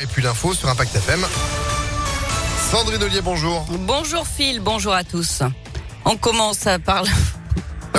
[0.00, 1.24] et puis l'info sur Impact FM.
[2.70, 3.64] Sandrine Ollier, bonjour.
[3.70, 5.42] Bonjour Phil, bonjour à tous.
[6.04, 7.04] On commence par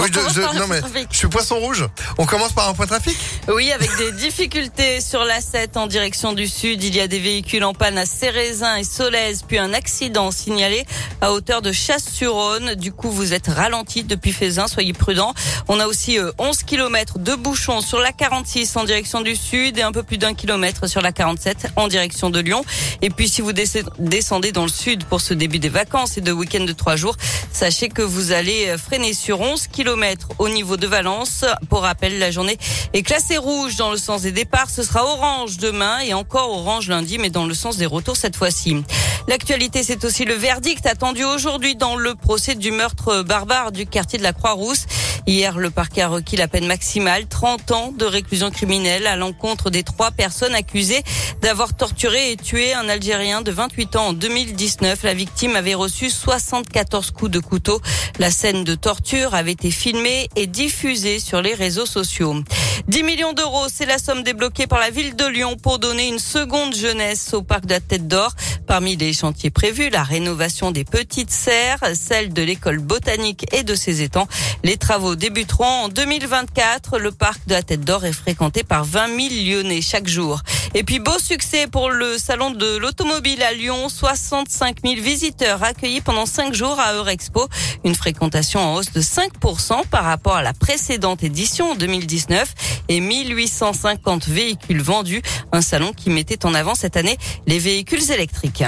[0.01, 1.85] oui, je, non mais je suis poisson rouge.
[2.17, 3.17] On commence par un point trafic?
[3.47, 6.83] Oui, avec des difficultés sur la 7 en direction du sud.
[6.83, 10.85] Il y a des véhicules en panne à Cérézin et Solèze, puis un accident signalé
[11.21, 12.75] à hauteur de Chasse-sur-Rhône.
[12.75, 15.33] Du coup, vous êtes ralenti depuis Fézin, soyez prudents.
[15.67, 19.77] On a aussi 11 euh, km de bouchons sur la 46 en direction du sud
[19.77, 22.63] et un peu plus d'un kilomètre sur la 47 en direction de Lyon.
[23.01, 26.31] Et puis, si vous descendez dans le sud pour ce début des vacances et de
[26.31, 27.17] week-end de trois jours,
[27.51, 29.90] sachez que vous allez euh, freiner sur 11 km
[30.39, 31.43] au niveau de Valence.
[31.69, 32.57] Pour rappel, la journée
[32.93, 34.69] est classée rouge dans le sens des départs.
[34.69, 38.35] Ce sera orange demain et encore orange lundi, mais dans le sens des retours cette
[38.35, 38.83] fois-ci.
[39.27, 44.17] L'actualité, c'est aussi le verdict attendu aujourd'hui dans le procès du meurtre barbare du quartier
[44.17, 44.85] de la Croix-Rousse.
[45.27, 49.69] Hier, le parquet a requis la peine maximale, 30 ans de réclusion criminelle à l'encontre
[49.69, 51.03] des trois personnes accusées
[51.41, 55.03] d'avoir torturé et tué un Algérien de 28 ans en 2019.
[55.03, 57.81] La victime avait reçu 74 coups de couteau.
[58.19, 62.35] La scène de torture avait été filmée et diffusée sur les réseaux sociaux.
[62.87, 66.19] 10 millions d'euros, c'est la somme débloquée par la ville de Lyon pour donner une
[66.19, 68.33] seconde jeunesse au parc de la Tête d'Or.
[68.67, 73.75] Parmi les chantiers prévus, la rénovation des petites serres, celle de l'école botanique et de
[73.75, 74.27] ses étangs.
[74.63, 76.99] Les travaux débuteront en 2024.
[76.99, 80.41] Le parc de la Tête d'Or est fréquenté par 20 000 Lyonnais chaque jour.
[80.73, 83.89] Et puis beau succès pour le salon de l'automobile à Lyon.
[83.89, 87.47] 65 000 visiteurs accueillis pendant 5 jours à Eurexpo.
[87.83, 92.53] Une fréquentation en hausse de 5% par rapport à la précédente édition en 2019
[92.89, 95.21] et 1850 véhicules vendus.
[95.51, 97.17] Un salon qui mettait en avant cette année
[97.47, 98.63] les véhicules électriques.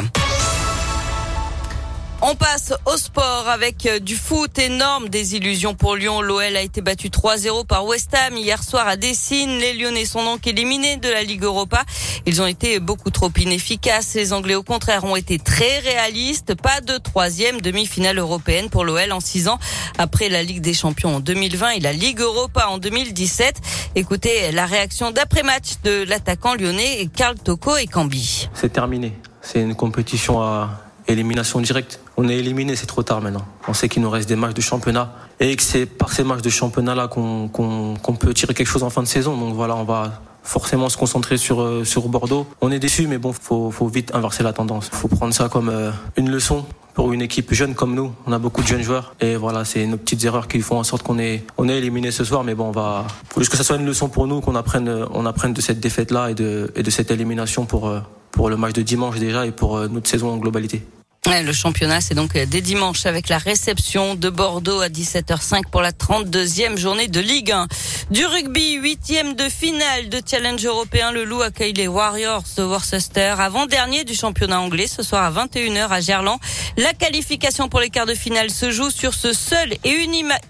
[2.26, 6.22] On passe au sport avec euh, du foot énorme, des illusions pour Lyon.
[6.22, 9.60] L'OL a été battu 3-0 par West Ham hier soir à Dessine.
[9.60, 11.84] Les Lyonnais sont donc éliminés de la Ligue Europa.
[12.26, 14.14] Ils ont été beaucoup trop inefficaces.
[14.14, 16.56] Les Anglais au contraire ont été très réalistes.
[16.56, 19.60] Pas de troisième demi-finale européenne pour l'OL en six ans
[19.98, 23.60] après la Ligue des Champions en 2020 et la Ligue Europa en 2017.
[23.96, 28.48] Écoutez la réaction d'après-match de l'attaquant lyonnais Karl Toko et Cambi.
[28.54, 29.12] C'est terminé.
[29.42, 32.00] C'est une compétition à élimination directe.
[32.18, 33.46] On est éliminé, c'est trop tard maintenant.
[33.68, 36.42] On sait qu'il nous reste des matchs de championnat et que c'est par ces matchs
[36.42, 39.38] de championnat là qu'on peut tirer quelque chose en fin de saison.
[39.38, 42.46] Donc voilà, on va forcément se concentrer sur euh, sur Bordeaux.
[42.62, 44.90] On est déçu, mais bon, faut faut vite inverser la tendance.
[44.92, 48.14] Faut prendre ça comme euh, une leçon pour une équipe jeune comme nous.
[48.28, 50.84] On a beaucoup de jeunes joueurs et voilà, c'est nos petites erreurs qui font en
[50.84, 52.44] sorte qu'on est on est éliminé ce soir.
[52.44, 55.06] Mais bon, on va faut juste que ça soit une leçon pour nous, qu'on apprenne
[55.12, 58.00] on apprenne de cette défaite là et de et de cette élimination pour euh,
[58.34, 60.84] pour le match de dimanche déjà et pour notre saison en globalité.
[61.26, 65.92] Le championnat, c'est donc dès dimanche avec la réception de Bordeaux à 17h05 pour la
[65.92, 67.68] 32e journée de Ligue 1.
[68.12, 73.36] Du rugby, huitième de finale de challenge européen, le Loup accueille les Warriors de Worcester,
[73.40, 76.40] avant-dernier du championnat anglais, ce soir à 21h à Gerland.
[76.78, 79.92] La qualification pour les quarts de finale se joue sur ce seul et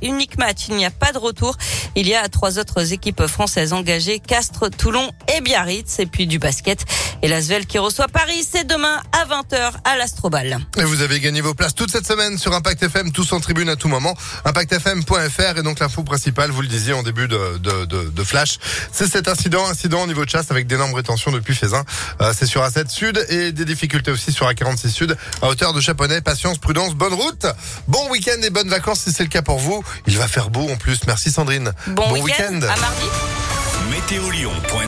[0.02, 0.66] unique match.
[0.70, 1.56] Il n'y a pas de retour.
[1.96, 6.00] Il y a trois autres équipes françaises engagées, Castres, Toulon et Biarritz.
[6.00, 6.84] Et puis du basket.
[7.24, 10.60] Et l'Asvel qui reçoit Paris, c'est demain à 20h à l'Astrobal.
[10.78, 13.70] Et vous avez gagné vos places toute cette semaine sur Impact FM, tous en tribune
[13.70, 14.14] à tout moment.
[14.44, 18.60] ImpactFM.fr et donc l'info principale, vous le disiez en début de, de, de, de flash,
[18.92, 21.86] c'est cet incident, incident au niveau de chasse avec d'énormes rétentions depuis Fézin.
[22.20, 25.80] Euh, c'est sur A7 Sud et des difficultés aussi sur A46 Sud à hauteur de
[25.80, 26.20] Chaponnet.
[26.20, 27.46] Patience, prudence, bonne route.
[27.88, 29.82] Bon week-end et bonnes vacances si c'est le cas pour vous.
[30.08, 31.00] Il va faire beau en plus.
[31.08, 31.72] Merci Sandrine.
[31.88, 32.60] Bon, week-end.
[32.64, 33.08] à mardi.